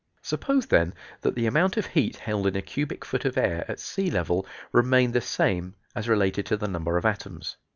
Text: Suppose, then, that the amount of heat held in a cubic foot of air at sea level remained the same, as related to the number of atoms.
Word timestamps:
Suppose, 0.23 0.65
then, 0.65 0.95
that 1.21 1.35
the 1.35 1.45
amount 1.45 1.77
of 1.77 1.85
heat 1.85 2.15
held 2.15 2.47
in 2.47 2.55
a 2.55 2.61
cubic 2.63 3.05
foot 3.05 3.23
of 3.23 3.37
air 3.37 3.63
at 3.67 3.79
sea 3.79 4.09
level 4.09 4.47
remained 4.71 5.13
the 5.13 5.21
same, 5.21 5.75
as 5.95 6.09
related 6.09 6.43
to 6.47 6.57
the 6.57 6.67
number 6.67 6.97
of 6.97 7.05
atoms. 7.05 7.57